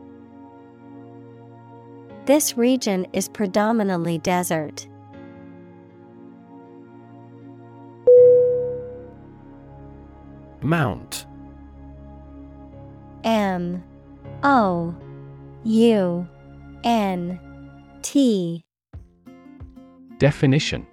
This 2.26 2.58
region 2.58 3.08
is 3.14 3.30
predominantly 3.30 4.18
desert. 4.18 4.88
Mount 10.62 11.26
M 13.24 13.84
O 14.44 14.96
U 15.64 16.28
N 16.84 17.40
T 18.02 18.64
Definition 20.20 20.86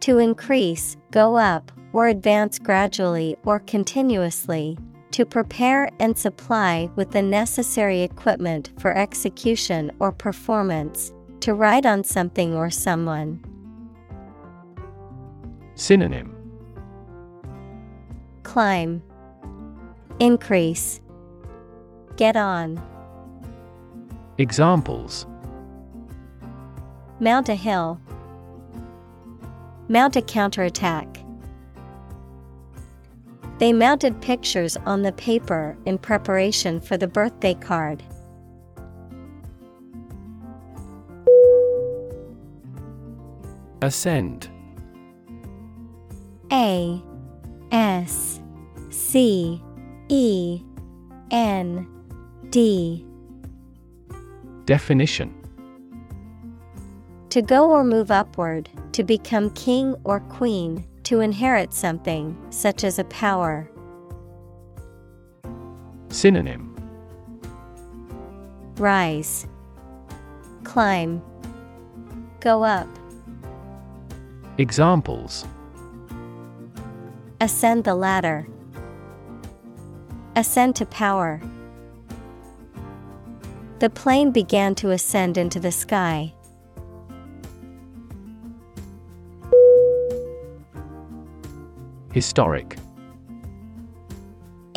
To 0.00 0.18
increase, 0.18 0.96
go 1.10 1.36
up, 1.36 1.72
or 1.92 2.08
advance 2.08 2.58
gradually 2.58 3.36
or 3.44 3.60
continuously. 3.60 4.76
To 5.12 5.24
prepare 5.24 5.88
and 6.00 6.18
supply 6.18 6.90
with 6.96 7.12
the 7.12 7.22
necessary 7.22 8.02
equipment 8.02 8.72
for 8.78 8.96
execution 8.96 9.92
or 10.00 10.10
performance. 10.10 11.12
To 11.40 11.54
ride 11.54 11.86
on 11.86 12.02
something 12.02 12.54
or 12.54 12.68
someone. 12.68 13.44
Synonym 15.76 16.34
Climb. 18.42 19.02
Increase. 20.18 21.00
Get 22.16 22.36
on. 22.36 22.80
Examples 24.38 25.26
Mount 27.20 27.48
a 27.48 27.54
hill. 27.54 28.00
Mount 29.88 30.16
a 30.16 30.22
counterattack. 30.22 31.18
They 33.58 33.72
mounted 33.72 34.20
pictures 34.20 34.76
on 34.84 35.02
the 35.02 35.12
paper 35.12 35.76
in 35.86 35.98
preparation 35.98 36.80
for 36.80 36.96
the 36.96 37.06
birthday 37.06 37.54
card. 37.54 38.02
Ascend 43.80 44.48
A 46.50 47.02
S 47.70 48.40
C 48.90 49.62
E 50.08 50.62
N 51.30 51.93
D. 52.54 53.04
Definition. 54.64 55.34
To 57.30 57.42
go 57.42 57.72
or 57.72 57.82
move 57.82 58.12
upward, 58.12 58.70
to 58.92 59.02
become 59.02 59.50
king 59.54 59.96
or 60.04 60.20
queen, 60.20 60.86
to 61.02 61.18
inherit 61.18 61.74
something, 61.74 62.36
such 62.50 62.84
as 62.84 63.00
a 63.00 63.04
power. 63.06 63.68
Synonym. 66.10 66.76
Rise, 68.76 69.48
Climb, 70.62 71.20
Go 72.38 72.62
up, 72.62 72.86
Examples. 74.58 75.44
Ascend 77.40 77.82
the 77.82 77.96
ladder, 77.96 78.46
Ascend 80.36 80.76
to 80.76 80.86
power. 80.86 81.40
The 83.80 83.90
plane 83.90 84.30
began 84.30 84.74
to 84.76 84.90
ascend 84.90 85.36
into 85.36 85.58
the 85.60 85.72
sky. 85.72 86.32
Historic 92.12 92.76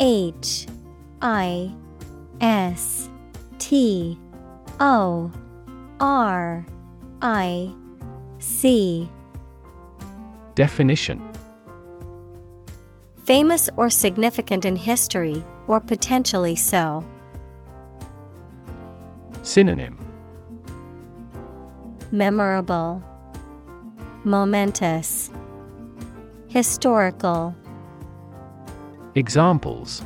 H 0.00 0.66
I 1.22 1.72
S 2.40 3.08
T 3.58 4.18
O 4.80 5.30
R 6.00 6.66
I 7.22 7.72
C 8.38 9.08
Definition 10.56 11.22
Famous 13.24 13.68
or 13.76 13.90
significant 13.90 14.64
in 14.64 14.74
history, 14.74 15.44
or 15.66 15.80
potentially 15.80 16.56
so. 16.56 17.04
Synonym 19.48 19.96
Memorable, 22.12 23.02
Momentous, 24.24 25.30
Historical. 26.48 27.56
Examples 29.14 30.02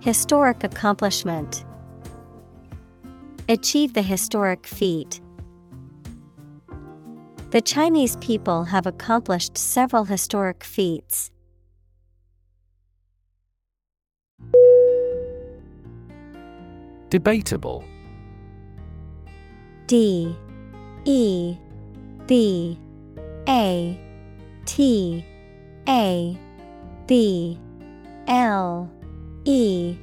Historic 0.00 0.64
accomplishment. 0.64 1.66
Achieve 3.50 3.92
the 3.92 4.00
historic 4.00 4.66
feat. 4.66 5.20
The 7.50 7.60
Chinese 7.60 8.16
people 8.16 8.64
have 8.64 8.86
accomplished 8.86 9.58
several 9.58 10.04
historic 10.04 10.64
feats. 10.64 11.31
Debatable. 17.12 17.84
D 19.86 20.34
E 21.04 21.54
B 22.26 22.78
A 23.46 24.00
T 24.64 25.22
A 25.86 26.38
B 27.06 27.58
L 28.28 28.90
E. 29.44 29.94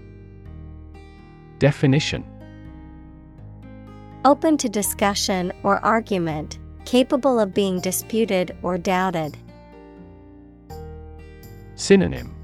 Definition. 1.58 2.24
Open 4.24 4.56
to 4.58 4.70
discussion 4.70 5.52
or 5.64 5.84
argument, 5.84 6.60
capable 6.86 7.40
of 7.40 7.56
being 7.56 7.80
disputed 7.80 8.56
or 8.62 8.78
doubted. 8.78 9.36
Synonym. 11.74 12.36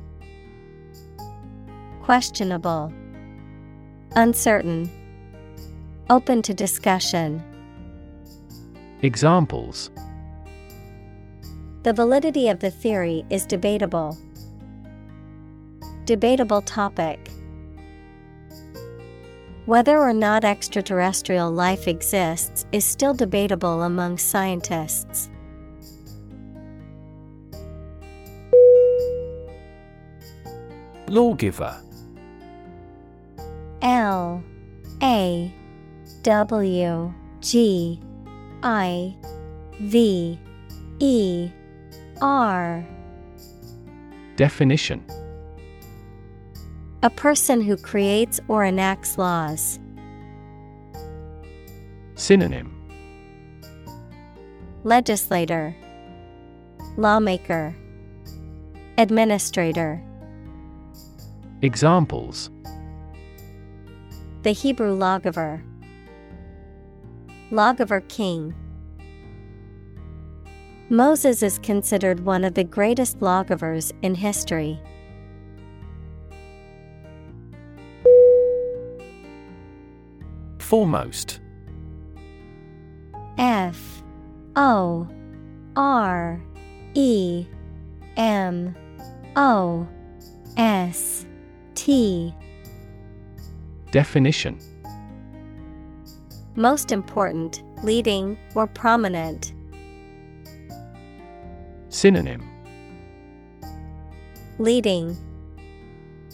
Questionable, 2.02 2.92
Uncertain, 4.18 4.90
Open 6.10 6.42
to 6.44 6.54
discussion. 6.54 7.44
Examples 9.02 9.90
The 11.84 11.92
validity 11.92 12.48
of 12.48 12.60
the 12.60 12.72
theory 12.72 13.26
is 13.30 13.46
debatable. 13.46 14.18
Debatable 16.06 16.62
topic. 16.62 17.30
Whether 19.66 19.98
or 19.98 20.14
not 20.14 20.46
extraterrestrial 20.46 21.52
life 21.52 21.88
exists 21.88 22.66
is 22.72 22.86
still 22.86 23.16
debatable 23.16 23.82
among 23.82 24.20
scientists. 24.20 25.30
Lawgiver 31.08 31.85
L 33.86 34.44
A 35.04 35.54
W 36.24 37.14
G 37.40 38.00
I 38.64 39.16
V 39.80 40.40
E 41.00 41.50
R. 42.20 42.88
Definition. 44.38 45.06
A 47.04 47.12
person 47.12 47.62
who 47.62 47.78
creates 47.78 48.40
or 48.48 48.66
enacts 48.66 49.20
laws. 49.20 49.80
Synonym. 52.16 52.72
Legislator, 54.84 55.76
Lawmaker, 56.98 57.76
Administrator. 58.98 60.02
Examples 61.62 62.50
The 64.46 64.52
Hebrew 64.52 64.94
lawgiver. 64.94 65.64
Lawgiver 67.50 68.02
King. 68.02 68.54
Moses 70.88 71.42
is 71.42 71.58
considered 71.58 72.20
one 72.20 72.44
of 72.44 72.54
the 72.54 72.64
greatest 72.64 73.24
lawgivers 73.24 73.92
in 74.04 74.14
history. 74.14 74.80
Foremost. 80.60 81.40
F 83.40 84.04
O 84.56 85.08
R 85.76 86.40
E 86.94 87.48
M 88.16 88.76
O 89.36 89.88
S 90.56 91.26
T 91.74 92.32
Definition. 93.96 94.60
Most 96.58 96.92
important, 96.92 97.64
leading, 97.82 98.38
or 98.54 98.68
prominent. 98.68 99.54
Synonym. 101.88 102.44
Leading. 104.60 105.16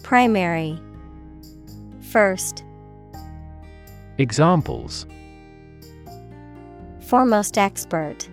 Primary. 0.01 0.75
First. 2.09 2.63
Examples. 4.17 5.05
Foremost 7.01 7.59
expert. 7.59 8.27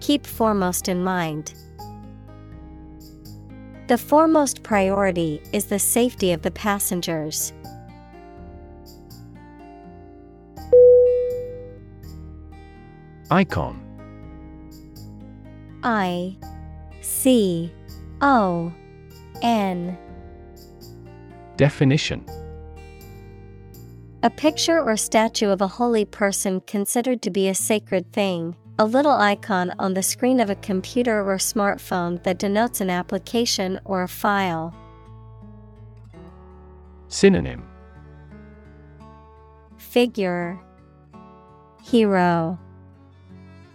Keep 0.00 0.26
foremost 0.26 0.86
in 0.86 1.02
mind. 1.02 1.54
The 3.88 3.96
foremost 3.96 4.62
priority 4.62 5.40
is 5.54 5.64
the 5.64 5.78
safety 5.78 6.32
of 6.32 6.42
the 6.42 6.50
passengers. 6.50 7.54
Icon. 13.30 13.82
I 15.82 16.36
C 17.00 17.72
O 18.20 18.70
N. 19.40 19.96
Definition. 21.56 22.26
A 24.22 24.28
picture 24.28 24.82
or 24.82 24.98
statue 24.98 25.48
of 25.48 25.62
a 25.62 25.66
holy 25.66 26.04
person 26.04 26.60
considered 26.60 27.22
to 27.22 27.30
be 27.30 27.48
a 27.48 27.54
sacred 27.54 28.12
thing, 28.12 28.54
a 28.80 28.86
little 28.86 29.12
icon 29.12 29.72
on 29.80 29.94
the 29.94 30.02
screen 30.02 30.38
of 30.38 30.50
a 30.50 30.54
computer 30.54 31.20
or 31.20 31.36
smartphone 31.36 32.22
that 32.22 32.38
denotes 32.38 32.80
an 32.80 32.90
application 32.90 33.80
or 33.84 34.02
a 34.02 34.08
file. 34.08 34.72
Synonym 37.08 37.66
Figure 39.76 40.60
Hero 41.82 42.58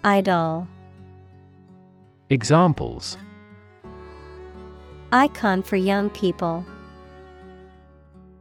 Idol 0.05 0.67
Examples 2.29 3.17
Icon 5.11 5.61
for 5.61 5.75
young 5.75 6.09
people. 6.09 6.65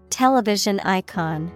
Television 0.08 0.80
icon. 0.80 1.52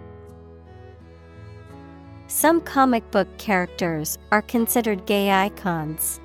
Some 2.36 2.60
comic 2.60 3.10
book 3.12 3.38
characters 3.38 4.18
are 4.30 4.42
considered 4.42 5.06
gay 5.06 5.30
icons. 5.30 6.20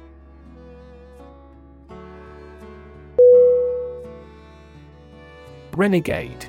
Renegade. 5.74 6.48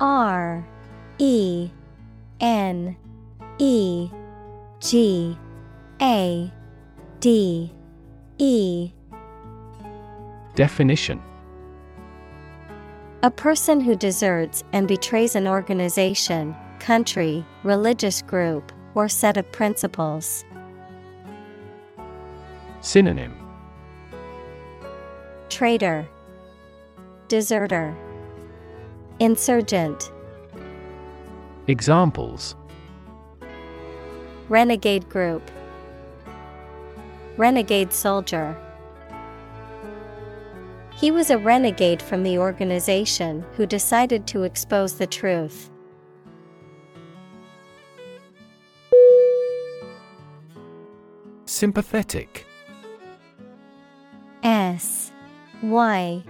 R 0.00 0.66
E 1.20 1.70
N 2.40 2.96
E 3.60 4.10
G 4.80 5.38
A 6.00 6.52
D 7.20 7.72
E. 8.38 8.90
Definition. 10.56 11.22
A 13.22 13.30
person 13.30 13.80
who 13.80 13.94
deserts 13.94 14.64
and 14.72 14.88
betrays 14.88 15.36
an 15.36 15.46
organization, 15.46 16.56
country, 16.82 17.44
religious 17.62 18.22
group, 18.22 18.72
or 18.96 19.08
set 19.08 19.36
of 19.36 19.50
principles. 19.52 20.44
Synonym. 22.80 23.36
Traitor. 25.48 26.08
Deserter. 27.28 27.96
Insurgent. 29.20 30.10
Examples. 31.68 32.56
Renegade 34.48 35.08
Group. 35.08 35.48
Renegade 37.36 37.92
Soldier. 37.92 38.56
He 40.96 41.12
was 41.12 41.30
a 41.30 41.38
renegade 41.38 42.02
from 42.02 42.24
the 42.24 42.38
organization 42.38 43.44
who 43.56 43.66
decided 43.66 44.26
to 44.26 44.42
expose 44.42 44.94
the 44.94 45.06
truth. 45.06 45.71
Sympathetic. 51.62 52.44
S 54.42 55.12
Y 55.62 56.24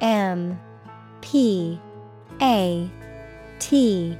M 0.00 0.58
P 1.20 1.78
A 2.40 2.90
T 3.58 4.16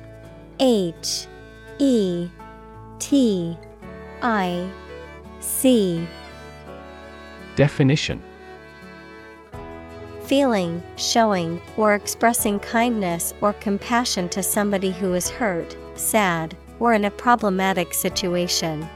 H 0.59 1.27
E 1.79 2.29
T 2.99 3.57
I 4.21 4.71
C. 5.41 6.07
Definition. 7.57 8.23
Feeling, 10.25 10.83
showing, 10.97 11.59
or 11.79 11.95
expressing 11.95 12.59
kindness 12.59 13.33
or 13.41 13.55
compassion 13.55 14.29
to 14.29 14.43
somebody 14.43 14.91
who 14.91 15.15
is 15.15 15.31
hurt, 15.31 15.75
sad, 15.95 16.55
or 16.79 16.93
in 16.93 17.07
a 17.07 17.11
problematic 17.11 17.95
situation. 17.95 18.87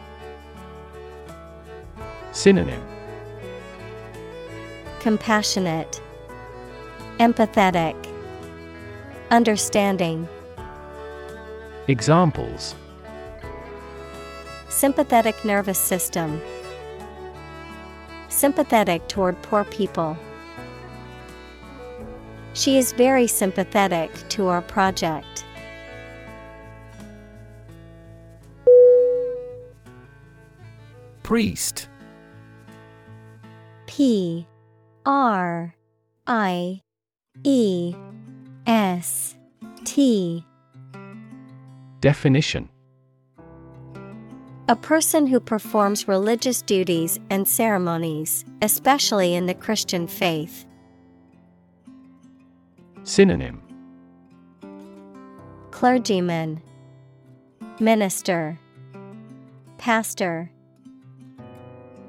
Synonym 2.34 2.82
Compassionate, 4.98 6.02
Empathetic, 7.18 7.94
Understanding, 9.30 10.28
Examples 11.86 12.74
Sympathetic 14.68 15.44
nervous 15.44 15.78
system. 15.78 16.40
Sympathetic 18.28 19.06
toward 19.06 19.40
poor 19.42 19.62
people. 19.66 20.18
She 22.54 22.78
is 22.78 22.92
very 22.92 23.28
sympathetic 23.28 24.10
to 24.30 24.48
our 24.48 24.62
project. 24.62 25.44
Priest 31.22 31.88
P 33.96 34.44
R 35.06 35.72
I 36.26 36.80
E 37.44 37.94
S 38.66 39.36
T. 39.84 40.44
Definition. 42.00 42.68
A 44.68 44.74
person 44.74 45.28
who 45.28 45.38
performs 45.38 46.08
religious 46.08 46.60
duties 46.60 47.20
and 47.30 47.46
ceremonies, 47.46 48.44
especially 48.62 49.36
in 49.36 49.46
the 49.46 49.54
Christian 49.54 50.08
faith. 50.08 50.66
Synonym. 53.04 53.62
Clergyman, 55.70 56.60
Minister, 57.78 58.58
Pastor, 59.78 60.50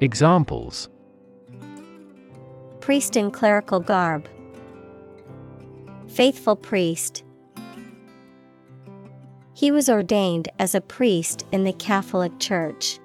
Examples 0.01 0.89
Priest 2.85 3.17
in 3.17 3.31
clerical 3.31 3.79
garb, 3.79 4.29
Faithful 6.07 6.55
priest. 6.55 7.23
He 9.55 9.71
was 9.71 9.89
ordained 9.89 10.49
as 10.59 10.75
a 10.75 10.81
priest 10.81 11.47
in 11.51 11.63
the 11.63 11.73
Catholic 11.73 12.39
Church. 12.39 12.99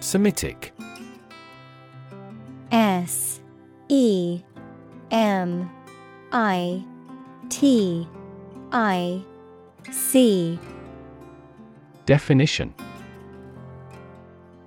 Semitic 0.00 0.74
S 2.70 3.40
E 3.88 4.42
M 5.10 5.70
I 6.32 6.84
T 7.48 8.06
I 8.72 9.22
C 9.90 10.58
Definition 12.04 12.74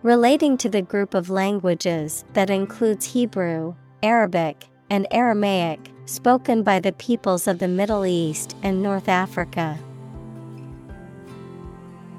Relating 0.05 0.55
to 0.57 0.69
the 0.69 0.83
group 0.83 1.15
of 1.15 1.31
languages 1.31 2.25
that 2.33 2.51
includes 2.51 3.07
Hebrew, 3.07 3.73
Arabic, 4.03 4.67
and 4.87 5.07
Aramaic, 5.09 5.79
spoken 6.05 6.61
by 6.61 6.79
the 6.79 6.91
peoples 6.91 7.47
of 7.47 7.57
the 7.57 7.67
Middle 7.67 8.05
East 8.05 8.55
and 8.61 8.83
North 8.83 9.09
Africa. 9.09 9.79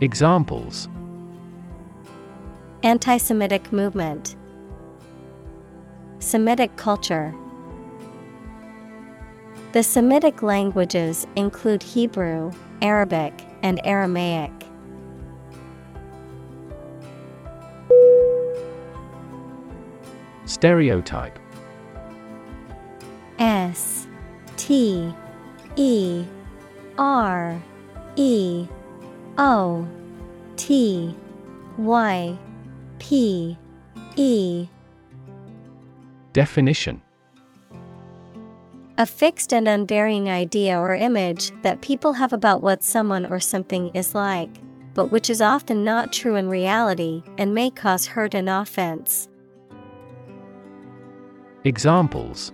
Examples 0.01 0.89
Anti 2.83 3.19
Semitic 3.19 3.73
movement, 3.73 4.35
Semitic 6.19 6.75
culture. 6.75 7.33
The 9.71 9.85
Semitic 9.85 10.43
languages 10.43 11.25
include 11.37 11.85
Hebrew, 11.85 12.51
Arabic, 12.83 13.47
and 13.63 13.81
Aramaic. 13.85 14.51
Stereotype. 20.57 21.39
S 23.39 24.07
T 24.57 25.13
E 25.77 26.25
R 26.97 27.61
E 28.17 28.67
O 29.37 29.87
T 30.57 31.15
Y 31.77 32.39
P 32.99 33.59
E. 34.17 34.67
Definition. 36.33 37.03
A 38.97 39.05
fixed 39.05 39.53
and 39.53 39.69
unvarying 39.69 40.31
idea 40.31 40.79
or 40.79 40.95
image 40.95 41.53
that 41.61 41.83
people 41.83 42.15
have 42.15 42.33
about 42.33 42.63
what 42.63 42.83
someone 42.83 43.27
or 43.27 43.41
something 43.41 43.91
is 43.91 44.15
like, 44.15 44.49
but 44.95 45.13
which 45.13 45.29
is 45.29 45.43
often 45.43 45.85
not 45.85 46.15
true 46.15 46.37
in 46.37 46.49
reality 46.49 47.23
and 47.37 47.55
may 47.55 47.69
cause 47.69 48.07
hurt 48.07 48.33
and 48.33 48.49
offense. 48.49 49.29
Examples 51.67 52.53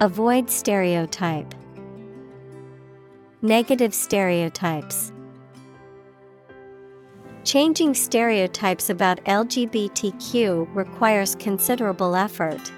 Avoid 0.00 0.48
stereotype. 0.48 1.54
Negative 3.42 3.92
stereotypes. 3.92 5.12
Changing 7.44 7.92
stereotypes 7.92 8.88
about 8.88 9.22
LGBTQ 9.26 10.74
requires 10.74 11.34
considerable 11.34 12.16
effort. 12.16 12.72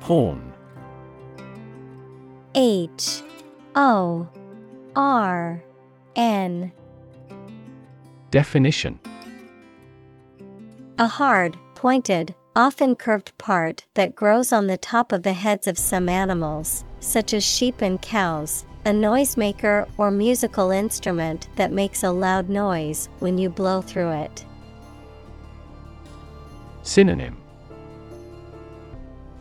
Horn 0.00 0.50
H 2.54 3.22
O 3.74 4.26
R 4.96 5.62
N 6.16 6.72
Definition. 8.32 8.98
A 10.98 11.06
hard, 11.06 11.58
pointed, 11.74 12.34
often 12.56 12.96
curved 12.96 13.36
part 13.36 13.84
that 13.92 14.16
grows 14.16 14.54
on 14.54 14.66
the 14.66 14.78
top 14.78 15.12
of 15.12 15.22
the 15.22 15.34
heads 15.34 15.66
of 15.66 15.76
some 15.76 16.08
animals, 16.08 16.82
such 16.98 17.34
as 17.34 17.44
sheep 17.44 17.82
and 17.82 18.00
cows, 18.00 18.64
a 18.86 18.90
noisemaker 18.90 19.86
or 19.98 20.10
musical 20.10 20.70
instrument 20.70 21.48
that 21.56 21.72
makes 21.72 22.02
a 22.02 22.10
loud 22.10 22.48
noise 22.48 23.10
when 23.18 23.36
you 23.36 23.50
blow 23.50 23.82
through 23.82 24.12
it. 24.12 24.46
Synonym. 26.82 27.36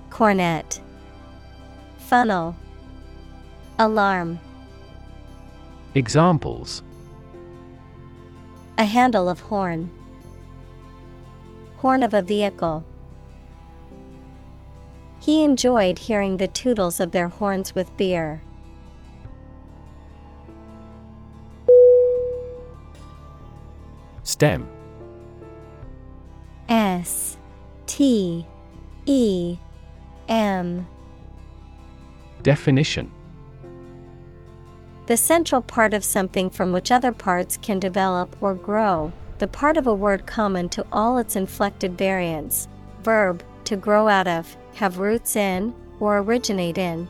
Cornet, 0.09 0.81
Funnel, 1.97 2.57
Alarm. 3.79 4.37
Examples 5.95 6.83
A 8.81 8.85
handle 8.85 9.29
of 9.29 9.41
horn, 9.41 9.91
Horn 11.77 12.01
of 12.01 12.15
a 12.15 12.23
vehicle. 12.23 12.83
He 15.19 15.43
enjoyed 15.43 15.99
hearing 15.99 16.37
the 16.37 16.47
tootles 16.47 16.99
of 16.99 17.11
their 17.11 17.27
horns 17.27 17.75
with 17.75 17.95
beer. 17.95 18.41
STEM 24.23 24.67
S 26.67 27.37
T 27.85 28.47
E 29.05 29.57
M 30.27 30.87
Definition 32.41 33.11
The 35.11 35.17
central 35.17 35.61
part 35.61 35.93
of 35.93 36.05
something 36.05 36.49
from 36.49 36.71
which 36.71 36.89
other 36.89 37.11
parts 37.11 37.57
can 37.57 37.79
develop 37.79 38.33
or 38.39 38.55
grow, 38.55 39.11
the 39.39 39.47
part 39.47 39.75
of 39.75 39.85
a 39.85 39.93
word 39.93 40.25
common 40.25 40.69
to 40.69 40.85
all 40.89 41.17
its 41.17 41.35
inflected 41.35 41.97
variants. 41.97 42.69
Verb, 43.03 43.43
to 43.65 43.75
grow 43.75 44.07
out 44.07 44.29
of, 44.29 44.55
have 44.75 44.99
roots 44.99 45.35
in, 45.35 45.75
or 45.99 46.19
originate 46.19 46.77
in. 46.77 47.09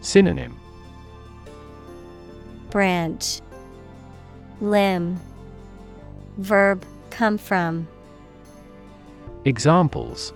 Synonym 0.00 0.58
Branch, 2.70 3.42
Limb, 4.62 5.20
Verb, 6.38 6.82
come 7.10 7.36
from. 7.36 7.86
Examples 9.44 10.32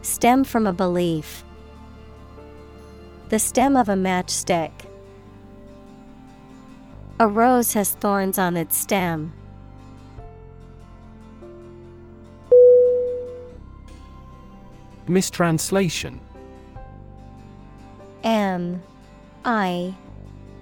Stem 0.00 0.44
from 0.44 0.66
a 0.66 0.72
belief. 0.72 1.44
The 3.30 3.38
stem 3.38 3.76
of 3.76 3.88
a 3.88 3.94
matchstick. 3.94 4.72
A 7.18 7.26
rose 7.26 7.72
has 7.72 7.92
thorns 7.92 8.38
on 8.38 8.56
its 8.56 8.76
stem. 8.76 9.32
Mistranslation 15.06 16.18
M 18.22 18.82
I 19.44 19.94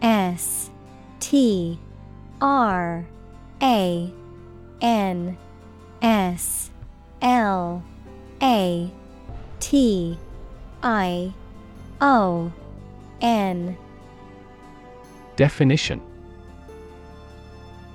S 0.02 0.70
T 1.20 1.78
R 2.40 3.06
A 3.62 4.12
N 4.80 5.38
S 6.02 6.70
L 7.22 7.82
A 8.42 8.90
T 9.60 10.18
I 10.82 11.32
O 12.02 12.52
N. 13.20 13.76
Definition. 15.36 16.02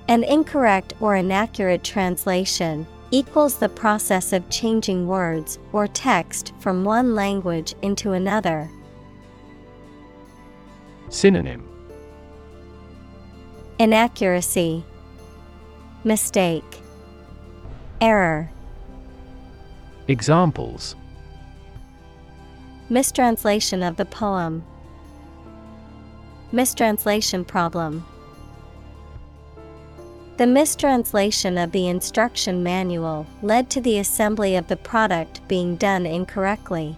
An 0.08 0.24
incorrect 0.24 0.94
or 1.00 1.14
inaccurate 1.14 1.84
translation 1.84 2.86
equals 3.10 3.58
the 3.58 3.68
process 3.68 4.32
of 4.32 4.48
changing 4.48 5.06
words 5.06 5.58
or 5.74 5.86
text 5.86 6.54
from 6.58 6.84
one 6.84 7.14
language 7.14 7.74
into 7.82 8.12
another. 8.12 8.70
Synonym. 11.10 11.68
Inaccuracy, 13.78 14.82
Mistake, 16.04 16.80
Error, 18.00 18.50
Examples 20.08 20.96
Mistranslation 22.90 23.82
of 23.82 23.96
the 23.96 24.06
poem, 24.06 24.64
Mistranslation 26.50 27.44
problem. 27.44 28.06
The 30.38 30.46
mistranslation 30.46 31.58
of 31.58 31.72
the 31.72 31.88
instruction 31.88 32.62
manual 32.62 33.26
led 33.42 33.68
to 33.70 33.82
the 33.82 33.98
assembly 33.98 34.56
of 34.56 34.68
the 34.68 34.76
product 34.76 35.46
being 35.48 35.76
done 35.76 36.06
incorrectly. 36.06 36.96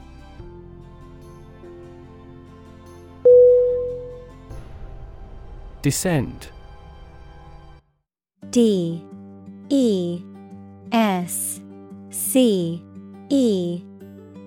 Descend. 5.82 6.48
D. 8.50 9.02
E. 9.70 10.22
S. 10.92 11.60
C. 12.10 12.84
E. 13.30 13.82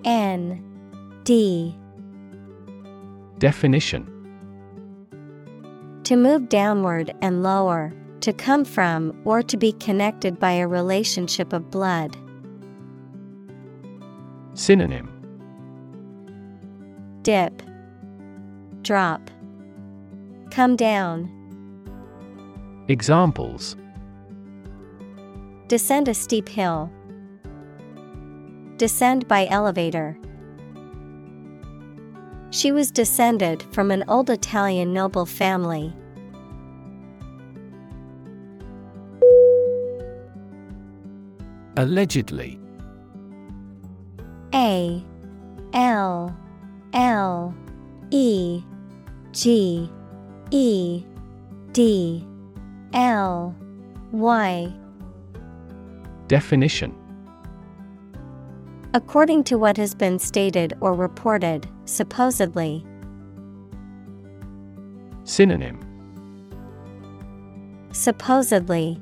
N 0.05 0.72
D. 1.23 1.77
Definition. 3.37 4.09
To 6.03 6.15
move 6.15 6.49
downward 6.49 7.13
and 7.21 7.43
lower, 7.43 7.93
to 8.21 8.33
come 8.33 8.65
from 8.65 9.19
or 9.23 9.41
to 9.41 9.57
be 9.57 9.71
connected 9.73 10.39
by 10.39 10.51
a 10.53 10.67
relationship 10.67 11.53
of 11.53 11.71
blood. 11.71 12.17
Synonym. 14.53 15.09
Dip, 17.21 17.63
Drop, 18.81 19.29
Come 20.51 20.75
down, 20.75 21.29
Examples. 22.89 23.77
Descend 25.69 26.09
a 26.09 26.13
steep 26.13 26.49
hill. 26.49 26.91
Descend 28.75 29.25
by 29.29 29.47
elevator. 29.47 30.17
She 32.53 32.71
was 32.71 32.91
descended 32.91 33.63
from 33.71 33.89
an 33.89 34.03
old 34.07 34.29
Italian 34.29 34.93
noble 34.93 35.25
family. 35.25 35.91
Allegedly. 41.75 42.59
A 44.53 45.03
L 45.73 46.37
L 46.93 47.55
E 48.11 48.61
G 49.31 49.89
E 50.51 51.03
D 51.71 52.27
L 52.93 53.55
Y 54.11 54.71
Definition 56.27 56.95
According 58.95 59.45
to 59.45 59.57
what 59.57 59.75
has 59.77 59.95
been 59.95 60.19
stated 60.19 60.73
or 60.79 60.93
reported, 60.93 61.67
supposedly. 61.85 62.85
Synonym 65.23 65.79
Supposedly. 67.91 69.01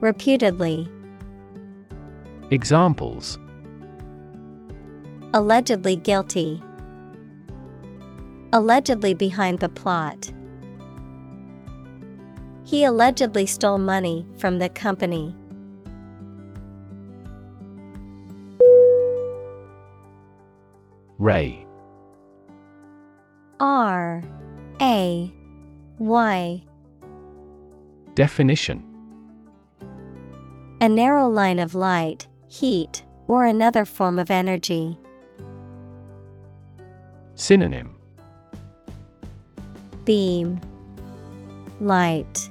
Reputedly. 0.00 0.88
Examples 2.50 3.38
Allegedly 5.34 5.94
guilty. 5.94 6.60
Allegedly 8.52 9.14
behind 9.14 9.60
the 9.60 9.68
plot. 9.68 10.32
He 12.64 12.82
allegedly 12.82 13.46
stole 13.46 13.78
money 13.78 14.26
from 14.36 14.58
the 14.58 14.68
company. 14.68 15.36
Ray. 21.24 21.66
R 23.58 24.22
A 24.82 25.32
Y. 25.98 26.64
Definition. 28.14 28.84
A 30.82 30.88
narrow 30.90 31.26
line 31.26 31.60
of 31.60 31.74
light, 31.74 32.28
heat, 32.46 33.06
or 33.26 33.46
another 33.46 33.86
form 33.86 34.18
of 34.18 34.30
energy. 34.30 34.98
Synonym. 37.36 37.96
Beam. 40.04 40.60
Light. 41.80 42.50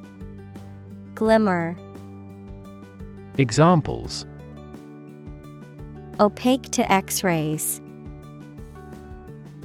Glimmer. 1.13 1.77
Examples. 3.37 4.25
Opaque 6.19 6.71
to 6.71 6.91
X 6.91 7.23
rays. 7.23 7.82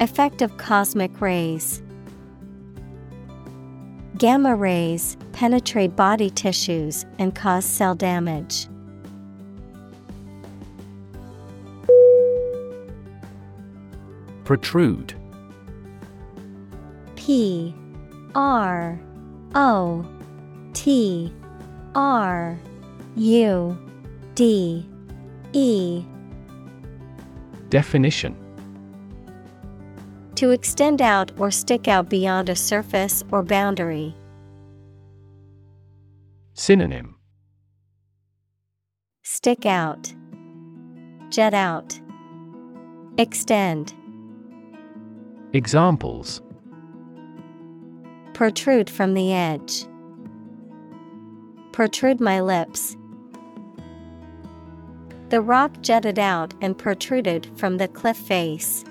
Effect 0.00 0.42
of 0.42 0.56
cosmic 0.58 1.20
rays. 1.20 1.82
Gamma 4.16 4.54
rays 4.54 5.16
penetrate 5.32 5.96
body 5.96 6.30
tissues 6.30 7.04
and 7.18 7.34
cause 7.34 7.64
cell 7.64 7.96
damage. 7.96 8.68
Protrude 14.44 15.14
P 17.16 17.74
R 18.36 18.98
O 19.56 20.06
T 20.74 21.32
R 21.94 22.58
U 23.16 23.78
D 24.36 24.88
E 25.52 26.04
Definition 27.68 28.47
To 30.38 30.52
extend 30.52 31.02
out 31.02 31.32
or 31.36 31.50
stick 31.50 31.88
out 31.88 32.08
beyond 32.08 32.48
a 32.48 32.54
surface 32.54 33.24
or 33.32 33.42
boundary. 33.42 34.14
Synonym 36.54 37.16
Stick 39.24 39.66
out. 39.66 40.14
Jet 41.28 41.54
out. 41.54 41.98
Extend. 43.18 43.94
Examples 45.54 46.40
Protrude 48.32 48.88
from 48.88 49.14
the 49.14 49.32
edge. 49.32 49.86
Protrude 51.72 52.20
my 52.20 52.40
lips. 52.40 52.96
The 55.30 55.40
rock 55.40 55.72
jutted 55.80 56.20
out 56.20 56.54
and 56.60 56.78
protruded 56.78 57.50
from 57.58 57.78
the 57.78 57.88
cliff 57.88 58.16
face. 58.16 58.84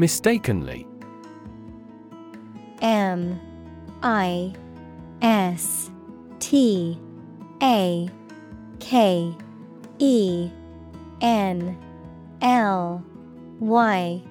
Mistakenly 0.00 0.86
M 2.80 3.38
I 4.02 4.54
S 5.20 5.90
T 6.38 6.98
A 7.62 8.08
K 8.78 9.36
E 9.98 10.50
N 11.20 11.78
L 12.40 13.04
Y 13.58 14.22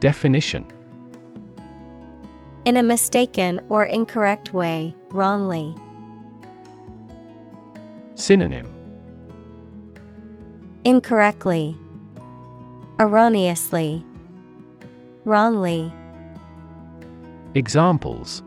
Definition 0.00 0.64
In 2.64 2.78
a 2.78 2.82
mistaken 2.82 3.60
or 3.68 3.84
incorrect 3.84 4.54
way, 4.54 4.96
wrongly. 5.10 5.74
Synonym 8.14 8.72
Incorrectly. 10.86 11.76
Erroneously. 12.98 14.02
Wrongly. 15.24 15.90
Examples 17.54 18.42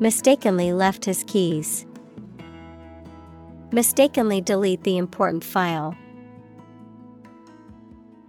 Mistakenly 0.00 0.72
left 0.72 1.04
his 1.04 1.24
keys. 1.24 1.84
Mistakenly 3.70 4.40
delete 4.40 4.84
the 4.84 4.96
important 4.96 5.44
file. 5.44 5.94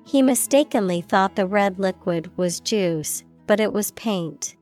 He 0.05 0.21
mistakenly 0.21 0.99
thought 0.99 1.35
the 1.37 1.47
red 1.47 1.79
liquid 1.79 2.35
was 2.35 2.59
juice, 2.59 3.23
but 3.47 3.61
it 3.61 3.71
was 3.71 3.91
paint. 3.91 4.55